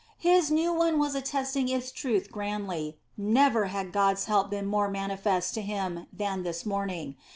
[0.17, 5.53] His new one was attesting its truth grandly; never had God's help been more manifest
[5.53, 7.17] to him than this morning.